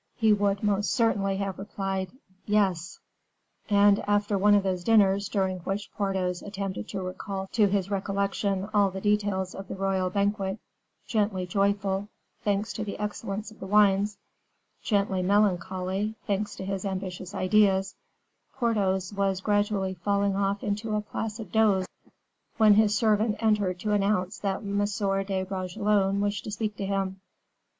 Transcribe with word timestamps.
he 0.15 0.33
would 0.33 0.63
most 0.63 0.91
certainly 0.91 1.37
have 1.37 1.59
replied, 1.59 2.11
"Yes." 2.47 2.97
After 3.69 4.35
one 4.35 4.55
of 4.55 4.63
those 4.63 4.83
dinners, 4.83 5.29
during 5.29 5.59
which 5.59 5.91
Porthos 5.95 6.41
attempted 6.41 6.87
to 6.89 7.03
recall 7.03 7.45
to 7.51 7.67
his 7.67 7.91
recollection 7.91 8.67
all 8.73 8.89
the 8.89 8.99
details 8.99 9.53
of 9.53 9.67
the 9.67 9.75
royal 9.75 10.09
banquet, 10.09 10.57
gently 11.05 11.45
joyful, 11.45 12.07
thanks 12.43 12.73
to 12.73 12.83
the 12.83 12.97
excellence 12.97 13.51
of 13.51 13.59
the 13.59 13.67
wines; 13.67 14.17
gently 14.81 15.21
melancholy, 15.21 16.15
thanks 16.25 16.55
to 16.55 16.65
his 16.65 16.83
ambitious 16.83 17.35
ideas, 17.35 17.93
Porthos 18.55 19.13
was 19.13 19.39
gradually 19.39 19.93
falling 19.93 20.35
off 20.35 20.63
into 20.63 20.95
a 20.95 21.01
placid 21.01 21.51
doze, 21.51 21.85
when 22.57 22.73
his 22.73 22.97
servant 22.97 23.35
entered 23.39 23.79
to 23.81 23.91
announce 23.93 24.39
that 24.39 24.63
M. 24.63 24.79
de 24.83 25.43
Bragelonne 25.45 26.21
wished 26.21 26.43
to 26.45 26.49
speak 26.51 26.75
to 26.77 26.87
him. 26.87 27.21